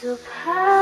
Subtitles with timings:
[0.00, 0.79] Subhanallah